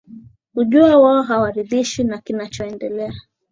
kujua 0.55 0.97
wao 0.97 1.21
hawaridhishwi 1.23 2.03
na 2.03 2.17
kinachoendelea 2.17 3.13